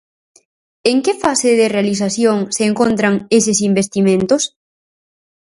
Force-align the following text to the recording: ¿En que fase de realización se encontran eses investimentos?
¿En 0.91 0.97
que 1.05 1.13
fase 1.23 1.49
de 1.59 1.67
realización 1.75 2.37
se 2.55 2.63
encontran 2.69 3.15
eses 3.39 3.57
investimentos? 3.69 4.43